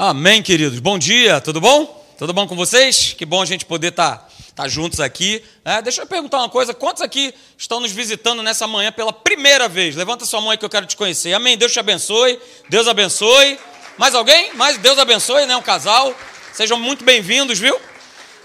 [0.00, 0.78] Amém, queridos.
[0.78, 2.06] Bom dia, tudo bom?
[2.16, 3.16] Tudo bom com vocês?
[3.18, 5.42] Que bom a gente poder estar tá, tá juntos aqui.
[5.64, 9.68] É, deixa eu perguntar uma coisa: quantos aqui estão nos visitando nessa manhã pela primeira
[9.68, 9.96] vez?
[9.96, 11.32] Levanta sua mão aí que eu quero te conhecer.
[11.32, 11.58] Amém.
[11.58, 12.38] Deus te abençoe.
[12.68, 13.58] Deus abençoe.
[13.98, 14.54] Mais alguém?
[14.54, 15.56] Mais Deus abençoe, né?
[15.56, 16.14] Um casal.
[16.52, 17.76] Sejam muito bem-vindos, viu?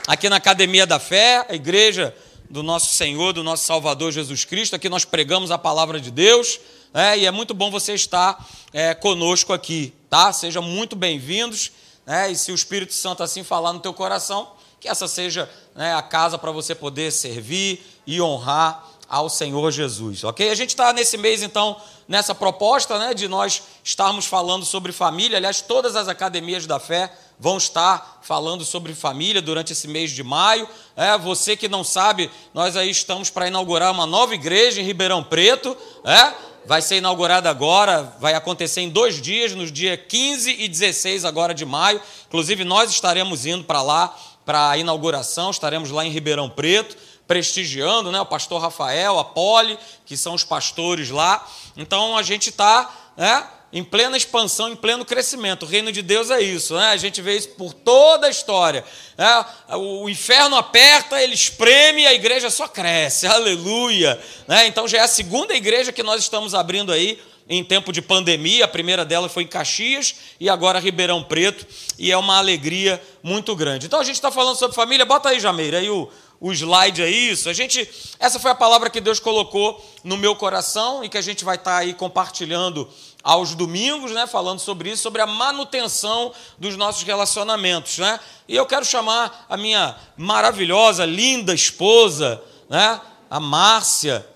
[0.07, 2.15] Aqui na Academia da Fé, a igreja
[2.49, 4.75] do nosso Senhor, do nosso Salvador Jesus Cristo.
[4.75, 6.59] Aqui nós pregamos a palavra de Deus.
[6.95, 8.43] É, e é muito bom você estar
[8.73, 10.31] é, conosco aqui, tá?
[10.31, 11.71] Sejam muito bem-vindos.
[12.05, 12.29] Né?
[12.29, 16.03] E se o Espírito Santo assim falar no teu coração, que essa seja né, a
[16.03, 20.51] casa para você poder servir e honrar ao Senhor Jesus, ok?
[20.51, 21.75] A gente está nesse mês, então,
[22.07, 25.37] nessa proposta né, de nós estarmos falando sobre família.
[25.37, 30.21] Aliás, todas as academias da fé vão estar falando sobre família durante esse mês de
[30.21, 30.69] maio.
[30.95, 35.23] É, você que não sabe, nós aí estamos para inaugurar uma nova igreja em Ribeirão
[35.23, 35.75] Preto.
[36.05, 41.25] É, vai ser inaugurada agora, vai acontecer em dois dias, nos dias 15 e 16
[41.25, 42.01] agora de maio.
[42.27, 46.97] Inclusive, nós estaremos indo para lá para a inauguração, estaremos lá em Ribeirão Preto,
[47.27, 51.45] prestigiando né, o pastor Rafael, a Poli, que são os pastores lá.
[51.77, 55.63] Então, a gente está né, em plena expansão, em pleno crescimento.
[55.63, 56.89] O reino de Deus é isso, né?
[56.89, 58.85] a gente vê isso por toda a história.
[59.17, 59.45] Né?
[59.71, 64.21] O inferno aperta, ele espreme e a igreja só cresce, aleluia.
[64.47, 64.67] Né?
[64.67, 68.63] Então já é a segunda igreja que nós estamos abrindo aí em tempo de pandemia,
[68.63, 71.67] a primeira dela foi em Caxias e agora Ribeirão Preto,
[71.99, 73.87] e é uma alegria muito grande.
[73.87, 77.09] Então a gente está falando sobre família, bota aí, Jameira, aí o, o slide é
[77.09, 77.49] isso.
[77.49, 81.21] A gente, essa foi a palavra que Deus colocou no meu coração e que a
[81.21, 82.87] gente vai estar tá aí compartilhando
[83.23, 88.19] aos domingos, né, falando sobre isso, sobre a manutenção dos nossos relacionamentos, né?
[88.47, 94.27] E eu quero chamar a minha maravilhosa, linda esposa, né, a Márcia,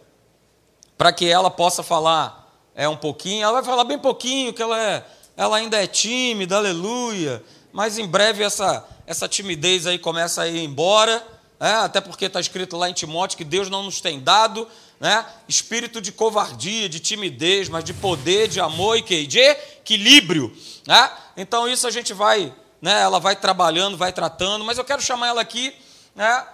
[0.98, 3.44] para que ela possa falar é um pouquinho.
[3.44, 7.44] Ela vai falar bem pouquinho, que ela é, ela ainda é tímida, aleluia.
[7.74, 11.26] Mas em breve essa essa timidez aí começa a ir embora
[11.59, 14.68] é, até porque está escrito lá em Timóteo que Deus não nos tem dado
[15.00, 19.28] né, espírito de covardia, de timidez, mas de poder, de amor e que?
[19.28, 20.56] de equilíbrio.
[20.85, 21.12] Né?
[21.35, 25.28] Então isso a gente vai, né, ela vai trabalhando, vai tratando, mas eu quero chamar
[25.28, 25.74] ela aqui.
[26.16, 26.46] Né,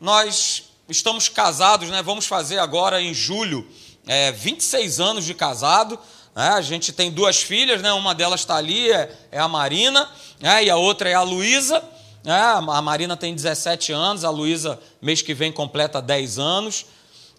[0.00, 3.66] nós estamos casados, né, vamos fazer agora em julho
[4.06, 5.98] é, 26 anos de casado.
[6.34, 10.10] Né, a gente tem duas filhas, né, uma delas está ali, é, é a Marina,
[10.40, 11.82] né, e a outra é a Luísa.
[12.24, 16.86] É, a Marina tem 17 anos, a Luísa, mês que vem, completa 10 anos.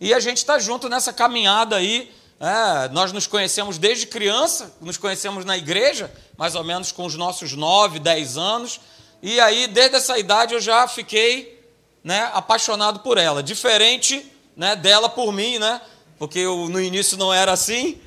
[0.03, 2.12] E a gente está junto nessa caminhada aí.
[2.38, 7.16] É, nós nos conhecemos desde criança, nos conhecemos na igreja, mais ou menos com os
[7.16, 8.81] nossos 9, 10 anos.
[9.22, 11.58] E aí, desde essa idade, eu já fiquei
[12.03, 13.42] né, apaixonado por ela.
[13.42, 15.80] Diferente né, dela por mim, né?
[16.19, 17.97] Porque eu, no início não era assim,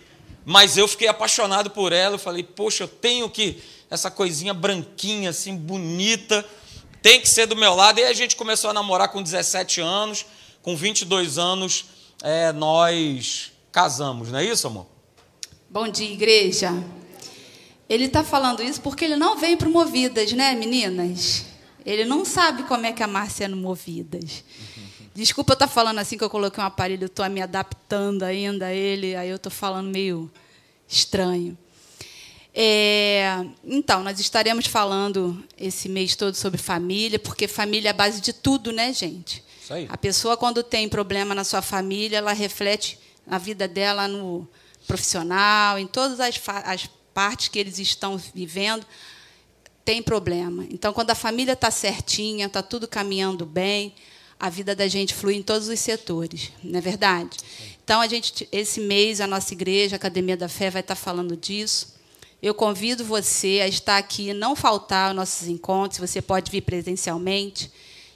[0.45, 2.17] mas eu fiquei apaixonado por ela.
[2.17, 3.63] Eu falei, poxa, eu tenho que.
[3.89, 6.45] Essa coisinha branquinha, assim, bonita
[7.01, 8.01] tem que ser do meu lado.
[8.01, 10.27] E a gente começou a namorar com 17 anos,
[10.67, 11.85] com 22 anos
[12.21, 14.89] é, nós casamos, não é isso, amor?
[15.71, 16.73] Bom dia, igreja.
[17.89, 21.47] Ele está falando isso porque ele não vem para Movidas, né, meninas?
[21.85, 24.43] Ele não sabe como é que a Márcia é no Movidas.
[25.15, 28.67] Desculpa eu estar tá falando assim que eu coloquei um aparelho, estou me adaptando ainda
[28.67, 30.29] a ele, aí eu estou falando meio
[30.89, 31.57] estranho.
[32.53, 38.21] É, então, nós estaremos falando esse mês todo sobre família, porque família é a base
[38.21, 39.47] de tudo, né, gente?
[39.89, 44.49] A pessoa, quando tem problema na sua família, ela reflete na vida dela no
[44.87, 48.87] profissional, em todas as, as partes que eles estão vivendo,
[49.85, 50.67] tem problema.
[50.71, 53.95] Então, quando a família está certinha, está tudo caminhando bem,
[54.39, 57.39] a vida da gente flui em todos os setores, não é verdade?
[57.83, 61.37] Então, a gente, esse mês, a nossa igreja, a Academia da Fé, vai estar falando
[61.37, 61.95] disso.
[62.43, 65.99] Eu convido você a estar aqui, não faltar aos nossos encontros.
[65.99, 67.71] Você pode vir presencialmente,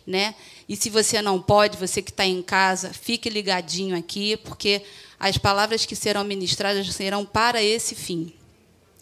[0.07, 0.35] né?
[0.71, 4.81] E se você não pode, você que está em casa, fique ligadinho aqui, porque
[5.19, 8.33] as palavras que serão ministradas serão para esse fim.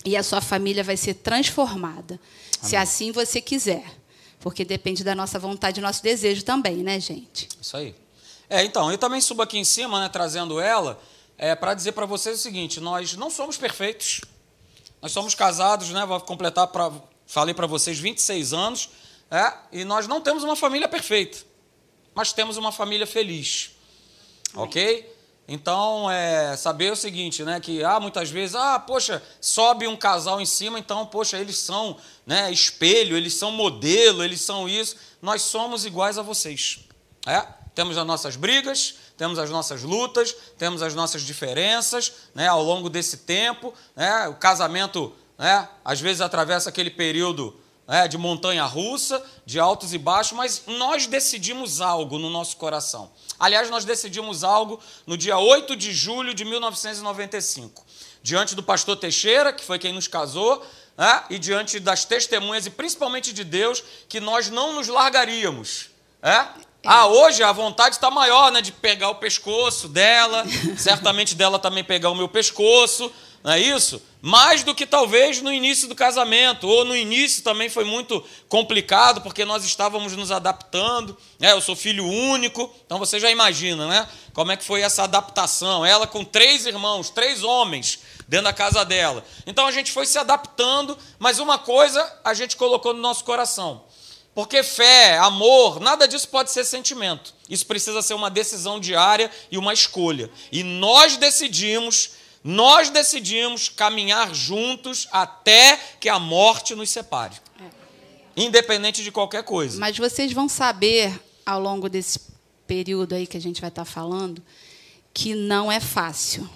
[0.03, 2.71] E a sua família vai ser transformada, Amém.
[2.71, 3.85] se assim você quiser.
[4.41, 7.47] Porque depende da nossa vontade e nosso desejo também, né, gente?
[7.61, 7.95] Isso aí.
[8.49, 10.99] É, então, eu também subo aqui em cima, né, trazendo ela,
[11.37, 14.23] é, para dizer para vocês o seguinte: nós não somos perfeitos.
[15.03, 16.07] Nós somos casados, né?
[16.07, 16.91] Vou completar para
[17.29, 18.89] falei para vocês 26 anos,
[19.31, 21.39] é, e nós não temos uma família perfeita,
[22.19, 23.71] mas temos uma família feliz.
[24.53, 25.09] OK?
[25.47, 30.41] Então, é saber o seguinte, né, que ah, muitas vezes, ah, poxa, sobe um casal
[30.41, 34.97] em cima, então, poxa, eles são, né, espelho, eles são modelo, eles são isso.
[35.23, 36.81] Nós somos iguais a vocês.
[37.25, 37.47] É?
[37.73, 42.91] Temos as nossas brigas, temos as nossas lutas, temos as nossas diferenças né, ao longo
[42.91, 43.73] desse tempo.
[43.95, 45.69] Né, o casamento né?
[45.85, 47.55] às vezes atravessa aquele período
[47.89, 53.11] né, de montanha russa, de altos e baixos, mas nós decidimos algo no nosso coração.
[53.41, 57.87] Aliás, nós decidimos algo no dia 8 de julho de 1995,
[58.23, 60.63] diante do pastor Teixeira, que foi quem nos casou,
[60.99, 65.89] né, e diante das testemunhas, e principalmente de Deus, que nós não nos largaríamos.
[66.23, 66.47] É?
[66.85, 68.61] Ah, hoje a vontade está maior, né?
[68.61, 70.45] De pegar o pescoço dela,
[70.79, 73.13] certamente dela também pegar o meu pescoço,
[73.43, 74.03] não é isso?
[74.21, 79.21] Mais do que talvez no início do casamento, ou no início também foi muito complicado,
[79.21, 81.17] porque nós estávamos nos adaptando.
[81.39, 81.53] Né?
[81.53, 84.09] Eu sou filho único, então você já imagina, né?
[84.33, 85.87] Como é que foi essa adaptação?
[85.87, 89.25] Ela com três irmãos, três homens dentro da casa dela.
[89.47, 93.85] Então a gente foi se adaptando, mas uma coisa a gente colocou no nosso coração
[94.39, 97.35] porque fé, amor, nada disso pode ser sentimento.
[97.51, 100.31] Isso precisa ser uma decisão diária e uma escolha.
[100.53, 102.11] E nós decidimos,
[102.49, 107.37] nós decidimos caminhar juntos até que a morte nos separe.
[107.61, 108.43] É.
[108.43, 109.79] Independente de qualquer coisa.
[109.79, 112.19] Mas vocês vão saber ao longo desse
[112.67, 114.43] período aí que a gente vai estar falando
[115.13, 116.49] que não é fácil.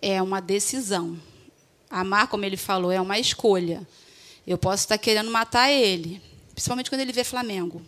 [0.00, 1.20] É uma decisão.
[1.90, 3.86] Amar, como ele falou, é uma escolha.
[4.46, 6.22] Eu posso estar querendo matar ele,
[6.54, 7.82] Principalmente quando ele vê Flamengo.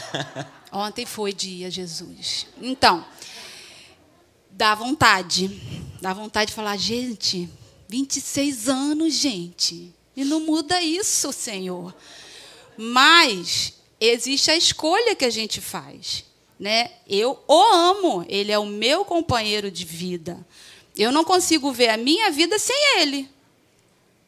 [0.70, 2.46] Ontem foi dia, Jesus.
[2.60, 3.04] Então,
[4.50, 5.90] dá vontade.
[6.02, 7.48] Dá vontade de falar, gente,
[7.88, 9.94] 26 anos, gente.
[10.16, 11.94] E não muda isso, Senhor.
[12.76, 16.24] Mas existe a escolha que a gente faz.
[16.58, 16.90] Né?
[17.08, 20.44] Eu o amo, ele é o meu companheiro de vida.
[20.96, 23.30] Eu não consigo ver a minha vida sem ele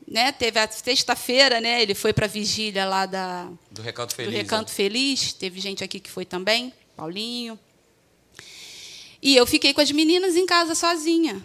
[0.07, 4.33] né, teve a sexta-feira, né, ele foi para a vigília lá da do Recanto Feliz.
[4.33, 4.75] Do Recanto né?
[4.75, 7.59] Feliz, teve gente aqui que foi também, Paulinho.
[9.21, 11.43] E eu fiquei com as meninas em casa sozinha,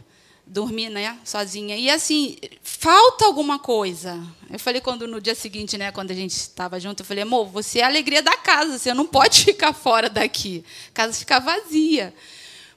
[0.49, 1.77] dormi, né, sozinha.
[1.77, 4.19] E assim, falta alguma coisa.
[4.49, 7.47] Eu falei quando no dia seguinte, né, quando a gente estava junto, eu falei: "Amor,
[7.47, 10.65] você é a alegria da casa, você não pode ficar fora daqui.
[10.89, 12.13] A casa fica vazia".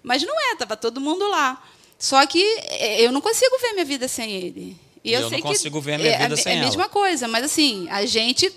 [0.03, 1.63] Mas não é, tava todo mundo lá.
[1.99, 4.77] Só que eh, eu não consigo ver minha vida sem ele.
[5.05, 6.61] E eu, eu não consigo ver minha é, vida sem ela.
[6.61, 8.53] É a mesma coisa, mas assim, a gente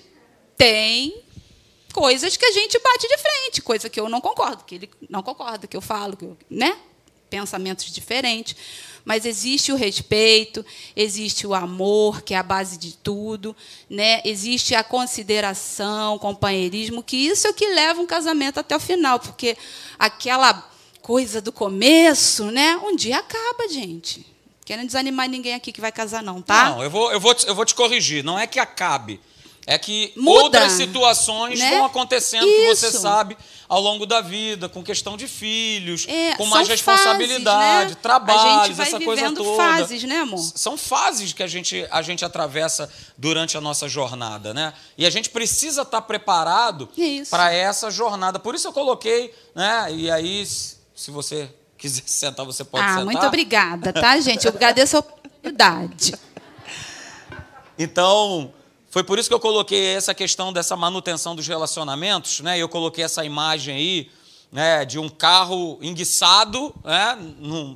[0.57, 1.23] tem
[1.93, 5.23] coisas que a gente bate de frente, coisa que eu não concordo, que ele não
[5.23, 6.75] concorda, que eu falo, que eu, né?
[7.29, 8.55] Pensamentos diferentes.
[9.05, 10.65] Mas existe o respeito,
[10.95, 13.55] existe o amor, que é a base de tudo,
[13.87, 14.19] né?
[14.25, 19.19] Existe a consideração, companheirismo, que isso é o que leva um casamento até o final,
[19.19, 19.55] porque
[19.99, 20.67] aquela
[21.03, 22.77] coisa do começo, né?
[22.77, 24.25] Um dia acaba, gente.
[24.65, 26.71] Querendo desanimar ninguém aqui que vai casar, não, tá?
[26.71, 28.23] Não, eu vou, eu vou, eu vou te corrigir.
[28.23, 29.21] Não é que acabe.
[29.67, 31.71] É que Muda, outras situações né?
[31.71, 32.55] vão acontecendo Isso.
[32.55, 33.35] que você sabe
[33.67, 38.01] ao longo da vida, com questão de filhos, é, com mais responsabilidade, fases, né?
[38.01, 39.57] trabalhos, essa coisa toda.
[39.57, 40.37] fases, né, amor?
[40.37, 44.71] São fases que a gente, a gente atravessa durante a nossa jornada, né?
[44.95, 46.87] E a gente precisa estar preparado
[47.31, 48.37] para essa jornada.
[48.37, 49.87] Por isso eu coloquei, né?
[49.91, 53.01] E aí, se você quiser sentar, você pode ah, sentar.
[53.01, 54.45] Ah, muito obrigada, tá, gente?
[54.45, 56.13] Eu agradeço a oportunidade.
[57.79, 58.53] Então,
[58.95, 62.57] foi por isso que eu coloquei essa questão dessa manutenção dos relacionamentos, né?
[62.57, 64.11] Eu coloquei essa imagem aí,
[64.49, 67.17] né, de um carro enguiçado, né,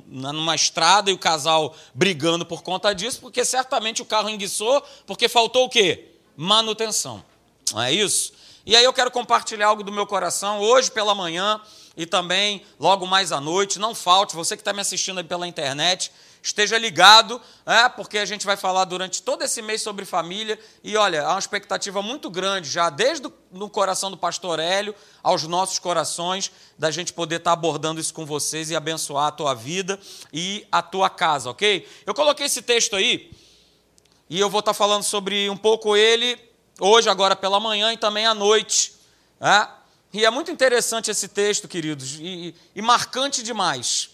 [0.06, 5.28] numa estrada e o casal brigando por conta disso, porque certamente o carro enguiçou porque
[5.28, 6.08] faltou o quê?
[6.34, 7.22] Manutenção.
[7.70, 8.32] Não é isso?
[8.64, 11.60] E aí eu quero compartilhar algo do meu coração hoje pela manhã
[11.98, 13.78] e também logo mais à noite.
[13.78, 16.10] Não falte, você que está me assistindo aí pela internet,
[16.42, 20.58] esteja ligado, é, porque a gente vai falar durante todo esse mês sobre família.
[20.82, 24.94] E olha, há uma expectativa muito grande já, desde o no coração do pastor Hélio
[25.22, 29.54] aos nossos corações, da gente poder estar abordando isso com vocês e abençoar a tua
[29.54, 29.98] vida
[30.32, 31.86] e a tua casa, ok?
[32.06, 33.30] Eu coloquei esse texto aí
[34.28, 36.38] e eu vou estar falando sobre um pouco ele
[36.78, 38.94] hoje, agora pela manhã e também à noite.
[39.40, 39.66] É?
[40.12, 44.10] E é muito interessante esse texto, queridos, e, e, marcante demais.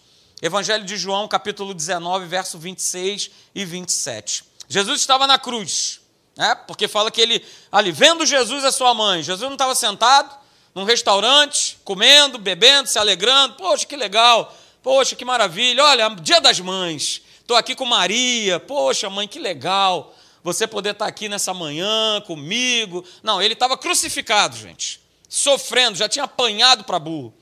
[0.47, 4.45] Evangelho de João, capítulo 19, verso 26 e 27.
[4.69, 6.01] Jesus estava na cruz,
[6.37, 6.55] né?
[6.67, 10.35] porque fala que ele, ali, vendo Jesus a sua mãe, Jesus não estava sentado
[10.75, 13.55] num restaurante, comendo, bebendo, se alegrando.
[13.57, 19.11] Poxa, que legal, poxa, que maravilha, olha, dia das mães, estou aqui com Maria, poxa,
[19.11, 23.05] mãe, que legal você poder estar aqui nessa manhã comigo.
[23.23, 27.35] Não, ele estava crucificado, gente sofrendo, já tinha apanhado para burro.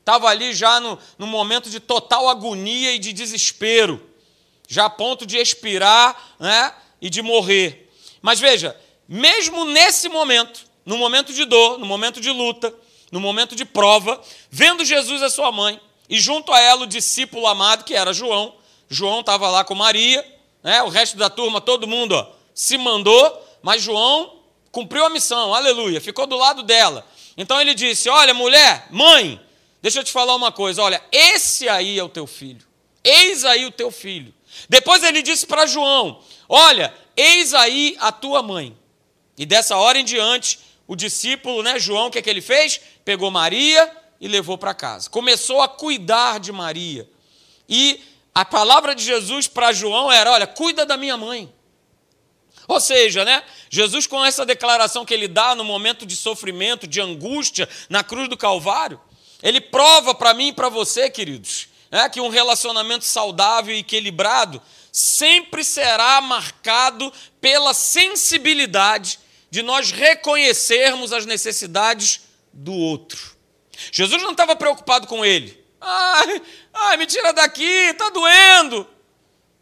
[0.00, 4.04] Estava ali já no, no momento de total agonia e de desespero,
[4.68, 7.90] já a ponto de expirar né, e de morrer.
[8.20, 8.76] Mas veja,
[9.08, 12.74] mesmo nesse momento, no momento de dor, no momento de luta,
[13.12, 17.46] no momento de prova, vendo Jesus a sua mãe, e junto a ela o discípulo
[17.46, 18.54] amado, que era João,
[18.88, 20.24] João estava lá com Maria,
[20.62, 24.40] né, o resto da turma, todo mundo ó, se mandou, mas João
[24.72, 27.06] cumpriu a missão, aleluia, ficou do lado dela.
[27.36, 29.40] Então ele disse: Olha, mulher, mãe,
[29.82, 32.66] deixa eu te falar uma coisa, olha, esse aí é o teu filho,
[33.02, 34.34] eis aí o teu filho.
[34.68, 38.76] Depois ele disse para João: Olha, eis aí a tua mãe.
[39.38, 42.80] E dessa hora em diante, o discípulo, né, João, o que, é que ele fez?
[43.04, 45.08] Pegou Maria e levou para casa.
[45.08, 47.08] Começou a cuidar de Maria.
[47.68, 48.00] E
[48.34, 51.52] a palavra de Jesus para João era: Olha, cuida da minha mãe.
[52.68, 53.42] Ou seja, né?
[53.68, 58.28] Jesus, com essa declaração que ele dá no momento de sofrimento, de angústia, na cruz
[58.28, 59.00] do Calvário,
[59.42, 64.60] ele prova para mim e para você, queridos, né, que um relacionamento saudável e equilibrado
[64.92, 69.18] sempre será marcado pela sensibilidade
[69.50, 72.20] de nós reconhecermos as necessidades
[72.52, 73.36] do outro.
[73.90, 75.58] Jesus não estava preocupado com ele.
[75.80, 76.42] Ai,
[76.74, 78.86] ai, me tira daqui, está doendo.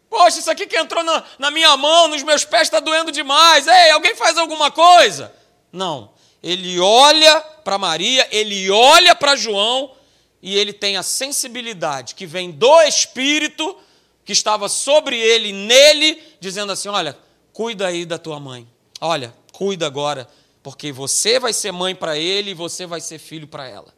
[0.09, 3.67] Poxa, isso aqui que entrou na, na minha mão, nos meus pés, está doendo demais.
[3.67, 5.33] Ei, alguém faz alguma coisa?
[5.71, 6.11] Não.
[6.41, 9.91] Ele olha para Maria, ele olha para João
[10.41, 13.77] e ele tem a sensibilidade que vem do Espírito
[14.23, 17.17] que estava sobre ele, nele, dizendo assim: Olha,
[17.51, 18.67] cuida aí da tua mãe.
[19.01, 20.27] Olha, cuida agora,
[20.63, 23.93] porque você vai ser mãe para ele e você vai ser filho para ela.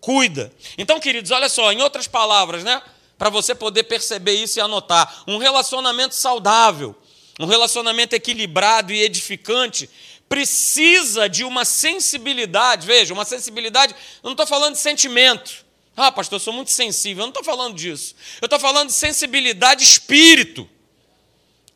[0.00, 0.52] Cuida.
[0.76, 2.82] Então, queridos, olha só, em outras palavras, né?
[3.18, 5.22] para você poder perceber isso e anotar.
[5.26, 6.94] Um relacionamento saudável,
[7.38, 9.88] um relacionamento equilibrado e edificante,
[10.28, 12.86] precisa de uma sensibilidade.
[12.86, 15.64] Veja, uma sensibilidade, eu não estou falando de sentimento.
[15.96, 17.22] Ah, pastor, eu sou muito sensível.
[17.22, 18.14] Eu não estou falando disso.
[18.40, 20.68] Eu estou falando de sensibilidade espírito.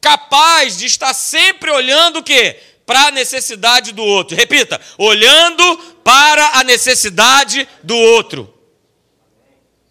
[0.01, 2.61] Capaz de estar sempre olhando o quê?
[2.85, 4.37] Para a necessidade do outro.
[4.37, 8.58] Repita, olhando para a necessidade do outro.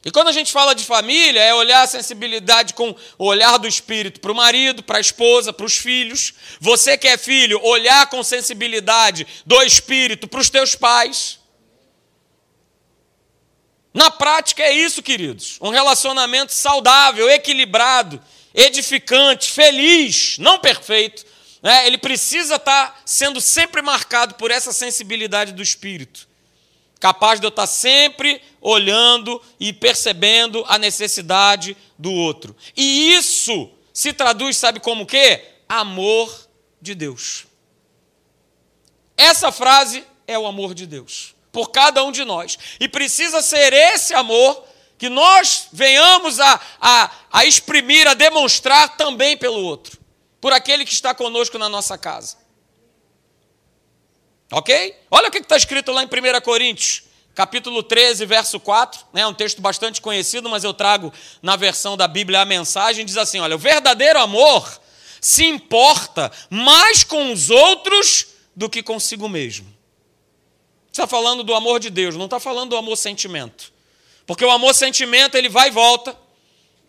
[0.08, 3.68] E quando a gente fala de família, é olhar a sensibilidade com o olhar do
[3.68, 6.34] espírito para o marido, para a esposa, para os filhos.
[6.62, 11.40] Você que é filho, olhar com sensibilidade do espírito para os teus pais.
[13.94, 15.58] Na prática é isso, queridos.
[15.60, 18.24] Um relacionamento saudável, equilibrado,
[18.54, 21.26] edificante, feliz, não perfeito.
[21.62, 21.86] Né?
[21.86, 26.27] Ele precisa estar sendo sempre marcado por essa sensibilidade do espírito
[27.00, 32.56] capaz de eu estar sempre olhando e percebendo a necessidade do outro.
[32.76, 35.42] E isso se traduz, sabe como que?
[35.68, 36.48] Amor
[36.82, 37.46] de Deus.
[39.16, 42.56] Essa frase é o amor de Deus por cada um de nós.
[42.80, 44.64] E precisa ser esse amor
[44.96, 49.98] que nós venhamos a, a, a exprimir, a demonstrar também pelo outro,
[50.40, 52.38] por aquele que está conosco na nossa casa.
[54.52, 54.96] Ok?
[55.12, 57.04] Olha o que está escrito lá em 1 Coríntios,
[57.36, 59.02] capítulo 13, verso 4.
[59.14, 59.28] É né?
[59.28, 61.12] um texto bastante conhecido, mas eu trago
[61.42, 63.06] na versão da Bíblia a mensagem.
[63.06, 64.82] Diz assim: Olha, o verdadeiro amor
[65.20, 69.68] se importa mais com os outros do que consigo mesmo.
[70.92, 73.72] Está falando do amor de Deus, não está falando do amor sentimento.
[74.26, 76.18] Porque o amor sentimento ele vai e volta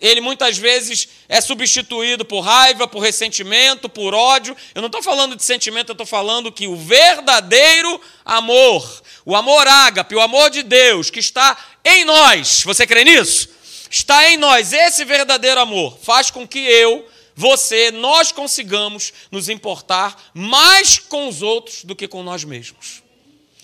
[0.01, 4.57] ele muitas vezes é substituído por raiva, por ressentimento, por ódio.
[4.75, 9.67] Eu não estou falando de sentimento, eu estou falando que o verdadeiro amor, o amor
[9.67, 13.49] ágape, o amor de Deus que está em nós, você crê nisso?
[13.91, 20.31] Está em nós, esse verdadeiro amor faz com que eu, você, nós consigamos nos importar
[20.33, 23.03] mais com os outros do que com nós mesmos.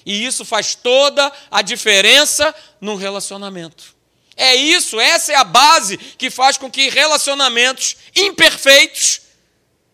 [0.04, 3.93] E isso faz toda a diferença no relacionamento.
[4.36, 9.20] É isso, essa é a base que faz com que relacionamentos imperfeitos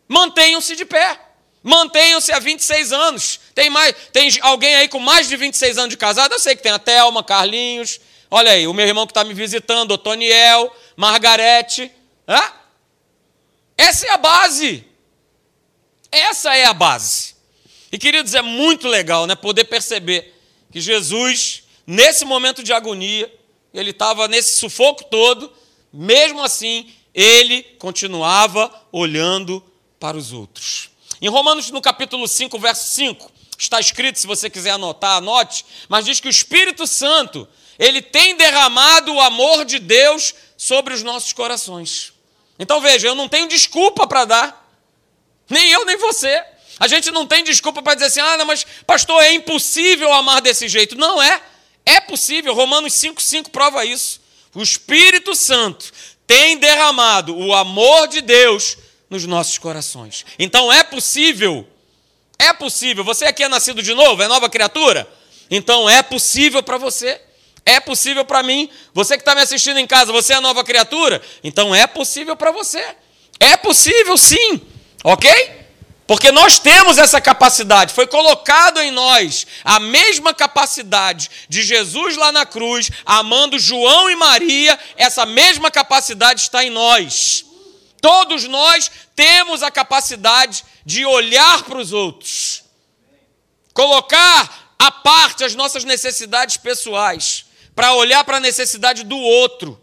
[0.08, 1.20] mantenham-se de pé.
[1.62, 3.40] Mantenham-se há 26 anos.
[3.54, 6.32] Tem, mais, tem alguém aí com mais de 26 anos de casado?
[6.32, 8.00] Eu sei que tem a Thelma, Carlinhos.
[8.30, 11.92] Olha aí, o meu irmão que está me visitando, o Toniel, Margarete.
[12.26, 12.52] Hã?
[13.76, 14.84] Essa é a base.
[16.10, 17.34] Essa é a base.
[17.92, 20.34] E queridos, é muito legal né, poder perceber
[20.72, 23.30] que Jesus, nesse momento de agonia,
[23.72, 25.52] ele estava nesse sufoco todo,
[25.92, 29.62] mesmo assim, ele continuava olhando
[29.98, 30.90] para os outros.
[31.20, 36.04] Em Romanos, no capítulo 5, verso 5, está escrito, se você quiser anotar, anote, mas
[36.04, 37.46] diz que o Espírito Santo,
[37.78, 42.12] ele tem derramado o amor de Deus sobre os nossos corações.
[42.58, 44.70] Então veja, eu não tenho desculpa para dar,
[45.48, 46.42] nem eu nem você.
[46.78, 50.40] A gente não tem desculpa para dizer assim, ah, não, mas pastor, é impossível amar
[50.40, 50.96] desse jeito.
[50.96, 51.42] Não é.
[51.84, 54.20] É possível, Romanos 5,5 prova isso.
[54.54, 55.92] O Espírito Santo
[56.26, 58.76] tem derramado o amor de Deus
[59.08, 60.24] nos nossos corações.
[60.38, 61.66] Então é possível,
[62.38, 63.02] é possível.
[63.04, 65.08] Você aqui é nascido de novo, é nova criatura?
[65.50, 67.20] Então é possível para você,
[67.66, 68.70] é possível para mim.
[68.94, 71.20] Você que está me assistindo em casa, você é nova criatura?
[71.42, 72.84] Então é possível para você.
[73.38, 74.60] É possível sim,
[75.02, 75.59] ok?
[76.10, 82.32] Porque nós temos essa capacidade, foi colocado em nós a mesma capacidade de Jesus lá
[82.32, 87.44] na cruz, amando João e Maria, essa mesma capacidade está em nós.
[88.02, 92.64] Todos nós temos a capacidade de olhar para os outros,
[93.72, 99.79] colocar à parte as nossas necessidades pessoais, para olhar para a necessidade do outro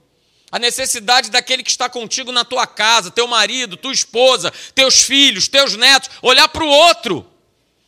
[0.51, 5.47] a necessidade daquele que está contigo na tua casa, teu marido, tua esposa, teus filhos,
[5.47, 7.29] teus netos, olhar para o outro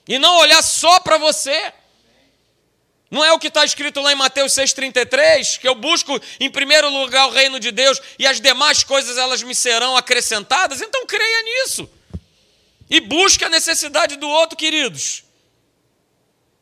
[0.08, 1.74] e não olhar só para você.
[3.10, 6.90] Não é o que está escrito lá em Mateus 6,33, que eu busco em primeiro
[6.90, 10.82] lugar o reino de Deus e as demais coisas elas me serão acrescentadas?
[10.82, 11.90] Então creia nisso.
[12.90, 15.24] E busque a necessidade do outro, queridos.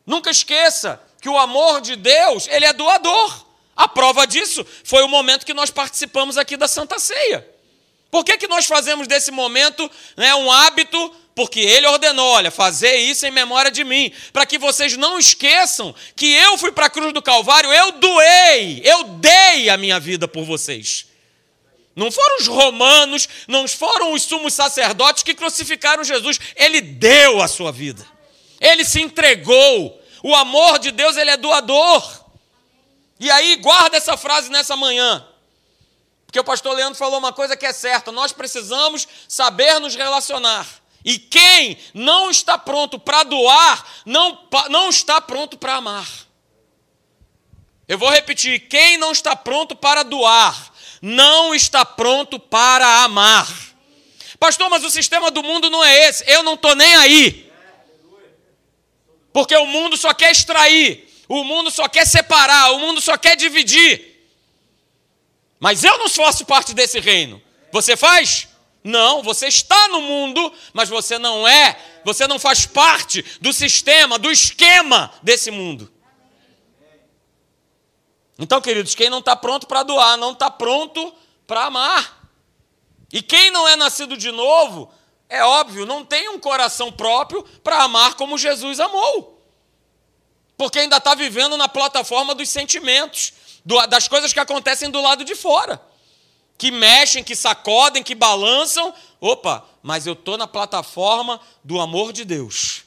[0.06, 3.47] Nunca esqueça que o amor de Deus, ele é doador.
[3.78, 7.48] A prova disso foi o momento que nós participamos aqui da Santa Ceia.
[8.10, 11.14] Por que, que nós fazemos desse momento né, um hábito?
[11.32, 15.94] Porque ele ordenou: olha, fazer isso em memória de mim, para que vocês não esqueçam
[16.16, 20.26] que eu fui para a cruz do Calvário, eu doei, eu dei a minha vida
[20.26, 21.06] por vocês.
[21.94, 27.46] Não foram os romanos, não foram os sumos sacerdotes que crucificaram Jesus, ele deu a
[27.46, 28.04] sua vida,
[28.60, 29.96] ele se entregou.
[30.20, 32.17] O amor de Deus, ele é doador.
[33.18, 35.26] E aí, guarda essa frase nessa manhã.
[36.26, 40.66] Porque o pastor Leandro falou uma coisa que é certa: nós precisamos saber nos relacionar.
[41.04, 46.06] E quem não está pronto para doar, não, não está pronto para amar.
[47.88, 50.70] Eu vou repetir: quem não está pronto para doar,
[51.00, 53.48] não está pronto para amar.
[54.38, 56.30] Pastor, mas o sistema do mundo não é esse.
[56.30, 57.50] Eu não estou nem aí.
[59.32, 61.07] Porque o mundo só quer extrair.
[61.28, 64.16] O mundo só quer separar, o mundo só quer dividir.
[65.60, 67.42] Mas eu não faço parte desse reino.
[67.70, 68.48] Você faz?
[68.82, 74.18] Não, você está no mundo, mas você não é, você não faz parte do sistema,
[74.18, 75.92] do esquema desse mundo.
[78.38, 81.12] Então, queridos, quem não está pronto para doar, não está pronto
[81.46, 82.30] para amar.
[83.12, 84.90] E quem não é nascido de novo,
[85.28, 89.37] é óbvio, não tem um coração próprio para amar como Jesus amou
[90.58, 93.32] porque ainda está vivendo na plataforma dos sentimentos,
[93.88, 95.80] das coisas que acontecem do lado de fora,
[96.58, 98.92] que mexem, que sacodem, que balançam.
[99.20, 102.82] Opa, mas eu estou na plataforma do amor de Deus,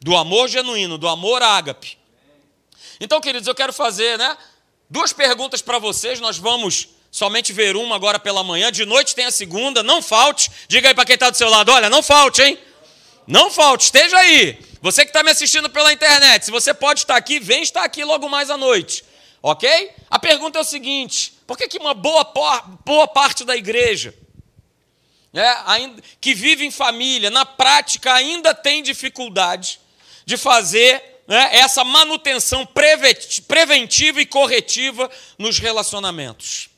[0.00, 1.96] do amor genuíno, do amor ágape.
[2.98, 4.36] Então, queridos, eu quero fazer né,
[4.90, 6.18] duas perguntas para vocês.
[6.18, 8.72] Nós vamos somente ver uma agora pela manhã.
[8.72, 9.82] De noite tem a segunda.
[9.82, 10.50] Não falte.
[10.66, 12.58] Diga aí para quem está do seu lado: olha, não falte, hein?
[13.26, 14.73] Não falte, esteja aí.
[14.84, 18.04] Você que está me assistindo pela internet, se você pode estar aqui, vem estar aqui
[18.04, 19.02] logo mais à noite.
[19.42, 19.90] Ok?
[20.10, 22.22] A pergunta é o seguinte: por que, que uma boa,
[22.84, 24.14] boa parte da igreja,
[25.32, 29.80] né, ainda, que vive em família, na prática ainda tem dificuldade
[30.26, 32.68] de fazer né, essa manutenção
[33.48, 36.68] preventiva e corretiva nos relacionamentos?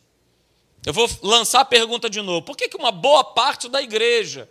[0.85, 2.42] Eu vou lançar a pergunta de novo.
[2.42, 4.49] Por que, que uma boa parte da igreja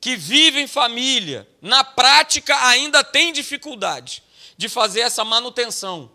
[0.00, 4.22] que vive em família, na prática ainda tem dificuldade
[4.56, 6.10] de fazer essa manutenção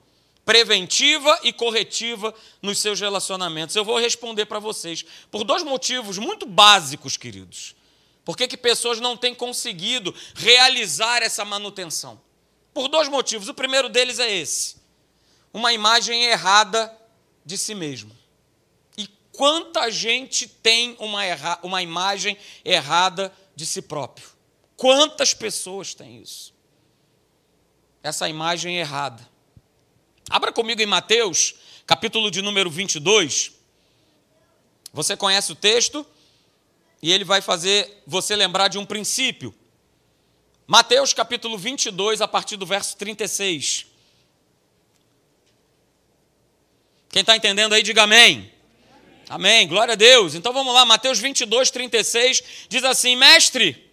[0.45, 3.75] preventiva e corretiva nos seus relacionamentos.
[3.75, 7.75] Eu vou responder para vocês por dois motivos muito básicos, queridos.
[8.25, 12.19] Por que, que pessoas não têm conseguido realizar essa manutenção?
[12.73, 13.47] Por dois motivos.
[13.47, 14.77] O primeiro deles é esse:
[15.53, 16.93] uma imagem errada
[17.45, 18.11] de si mesmo.
[18.97, 24.27] E quanta gente tem uma, erra uma imagem errada de si próprio.
[24.75, 26.53] Quantas pessoas têm isso?
[28.01, 29.27] Essa imagem é errada.
[30.29, 33.53] Abra comigo em Mateus, capítulo de número 22.
[34.91, 36.05] Você conhece o texto
[37.01, 39.53] e ele vai fazer você lembrar de um princípio.
[40.67, 43.87] Mateus capítulo 22, a partir do verso 36.
[47.09, 48.52] Quem está entendendo aí, diga amém.
[49.33, 50.35] Amém, glória a Deus.
[50.35, 53.91] Então vamos lá, Mateus 22, 36 diz assim: Mestre,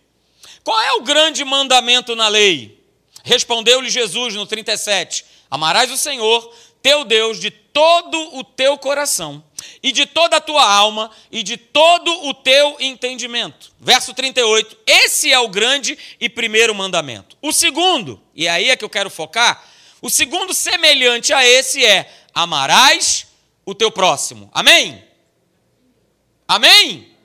[0.62, 2.78] qual é o grande mandamento na lei?
[3.24, 9.42] Respondeu-lhe Jesus no 37: Amarás o Senhor, teu Deus, de todo o teu coração,
[9.82, 13.72] e de toda a tua alma, e de todo o teu entendimento.
[13.80, 17.34] Verso 38: Esse é o grande e primeiro mandamento.
[17.40, 19.66] O segundo, e aí é que eu quero focar,
[20.02, 23.26] o segundo semelhante a esse é: Amarás
[23.64, 24.50] o teu próximo.
[24.52, 25.08] Amém?
[26.50, 27.16] Amém?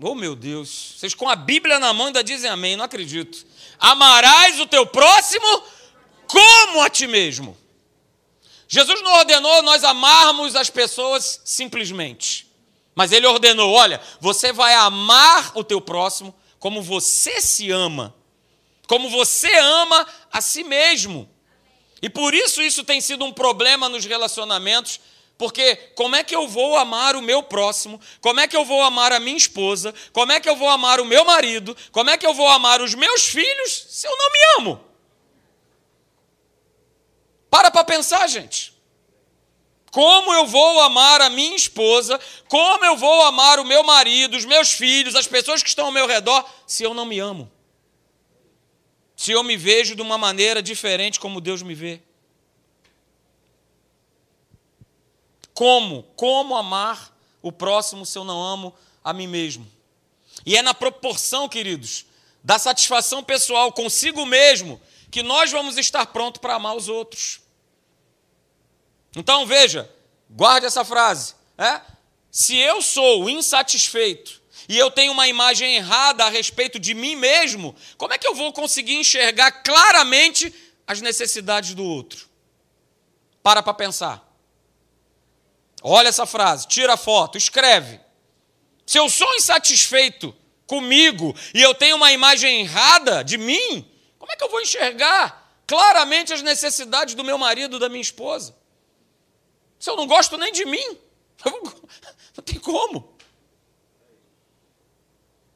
[0.00, 0.96] Oh, meu Deus.
[0.96, 3.46] Vocês com a Bíblia na mão ainda dizem amém, não acredito.
[3.78, 5.62] Amarás o teu próximo
[6.26, 7.56] como a ti mesmo.
[8.66, 12.50] Jesus não ordenou nós amarmos as pessoas simplesmente.
[12.96, 18.12] Mas ele ordenou: olha, você vai amar o teu próximo como você se ama,
[18.88, 21.30] como você ama a si mesmo.
[22.02, 24.98] E por isso isso tem sido um problema nos relacionamentos,
[25.42, 28.00] porque como é que eu vou amar o meu próximo?
[28.20, 29.92] Como é que eu vou amar a minha esposa?
[30.12, 31.76] Como é que eu vou amar o meu marido?
[31.90, 34.84] Como é que eu vou amar os meus filhos se eu não me amo?
[37.50, 38.72] Para para pensar, gente.
[39.90, 42.20] Como eu vou amar a minha esposa?
[42.48, 45.92] Como eu vou amar o meu marido, os meus filhos, as pessoas que estão ao
[45.92, 47.50] meu redor, se eu não me amo?
[49.16, 52.00] se eu me vejo de uma maneira diferente como Deus me vê?
[55.54, 56.04] Como?
[56.16, 59.70] Como amar o próximo se eu não amo a mim mesmo?
[60.46, 62.06] E é na proporção, queridos,
[62.42, 67.40] da satisfação pessoal consigo mesmo que nós vamos estar prontos para amar os outros.
[69.14, 69.88] Então veja,
[70.28, 71.34] guarde essa frase.
[71.58, 71.80] É?
[72.30, 77.76] Se eu sou insatisfeito e eu tenho uma imagem errada a respeito de mim mesmo,
[77.98, 80.52] como é que eu vou conseguir enxergar claramente
[80.86, 82.26] as necessidades do outro?
[83.42, 84.31] Para para pensar.
[85.82, 88.00] Olha essa frase, tira a foto, escreve.
[88.86, 90.34] Se eu sou insatisfeito
[90.66, 95.60] comigo e eu tenho uma imagem errada de mim, como é que eu vou enxergar
[95.66, 98.54] claramente as necessidades do meu marido, da minha esposa?
[99.78, 100.98] Se eu não gosto nem de mim,
[101.44, 103.16] não tem como.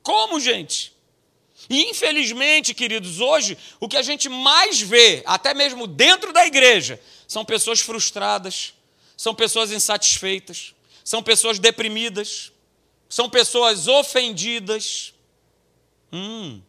[0.02, 0.96] Como, gente?
[1.68, 7.00] E infelizmente, queridos, hoje o que a gente mais vê, até mesmo dentro da igreja,
[7.26, 8.74] são pessoas frustradas,
[9.16, 10.74] são pessoas insatisfeitas,
[11.04, 12.52] são pessoas deprimidas,
[13.08, 15.14] são pessoas ofendidas.
[16.12, 16.60] Hum.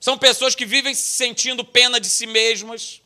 [0.00, 3.00] São pessoas que vivem se sentindo pena de si mesmas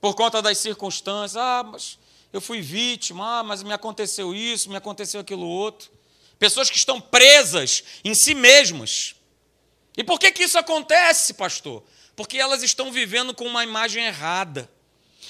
[0.00, 1.36] por conta das circunstâncias.
[1.36, 1.98] Ah, mas
[2.32, 5.90] eu fui vítima, ah, mas me aconteceu isso, me aconteceu aquilo outro
[6.38, 9.14] pessoas que estão presas em si mesmas.
[9.96, 11.82] E por que, que isso acontece, pastor?
[12.14, 14.70] Porque elas estão vivendo com uma imagem errada.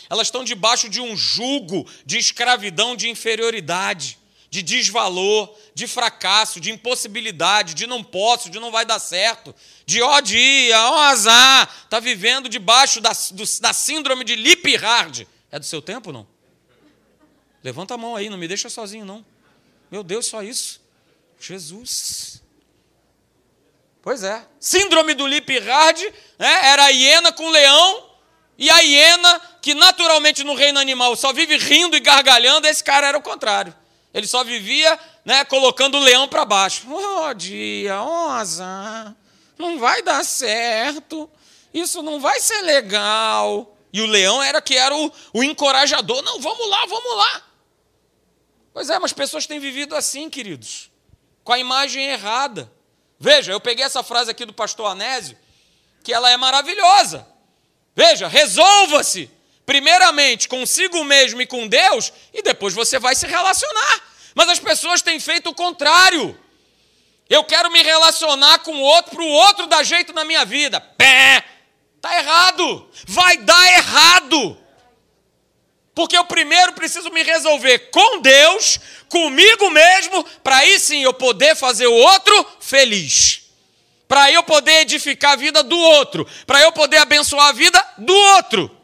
[0.08, 6.70] Elas estão debaixo de um jugo de escravidão, de inferioridade, de desvalor, de fracasso, de
[6.70, 11.70] impossibilidade, de não posso, de não vai dar certo, de ó dia, ó azar.
[11.84, 15.26] Está vivendo debaixo da, do, da síndrome de Lip Hard.
[15.50, 16.26] É do seu tempo não?
[17.62, 19.26] Levanta a mão aí, não me deixa sozinho, não.
[19.90, 20.80] Meu Deus, só isso.
[21.38, 22.42] Jesus.
[24.02, 24.46] Pois é.
[24.60, 25.98] Síndrome do Lip Hard
[26.38, 28.08] né, era a hiena com leão,
[28.58, 33.08] e a hiena, que naturalmente no reino animal só vive rindo e gargalhando, esse cara
[33.08, 33.74] era o contrário.
[34.14, 36.86] Ele só vivia né, colocando o leão para baixo.
[36.88, 39.12] Oh, dia, oh, azar,
[39.58, 41.28] não vai dar certo,
[41.74, 43.76] isso não vai ser legal.
[43.92, 46.22] E o leão era que era o, o encorajador.
[46.22, 47.42] Não, vamos lá, vamos lá.
[48.72, 50.92] Pois é, mas pessoas têm vivido assim, queridos
[51.42, 52.70] com a imagem errada.
[53.18, 55.36] Veja, eu peguei essa frase aqui do pastor Anésio,
[56.04, 57.26] que ela é maravilhosa.
[57.96, 59.28] Veja, resolva-se
[59.66, 64.00] primeiramente consigo mesmo e com Deus, e depois você vai se relacionar.
[64.34, 66.38] Mas as pessoas têm feito o contrário.
[67.28, 70.80] Eu quero me relacionar com o outro para o outro dar jeito na minha vida.
[70.80, 71.44] Pé!
[72.00, 72.88] Tá errado.
[73.06, 74.56] Vai dar errado.
[75.92, 81.56] Porque eu primeiro preciso me resolver com Deus, comigo mesmo, para aí sim eu poder
[81.56, 83.50] fazer o outro feliz.
[84.06, 88.14] Para eu poder edificar a vida do outro, para eu poder abençoar a vida do
[88.14, 88.75] outro.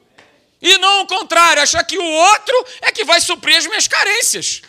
[0.62, 4.62] E não o contrário, achar que o outro é que vai suprir as minhas carências.